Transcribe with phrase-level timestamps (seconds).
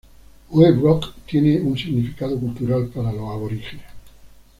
[0.49, 3.85] Wave Rock tiene un significado cultural para los aborígenes.